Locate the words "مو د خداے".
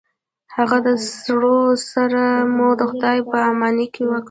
2.55-3.17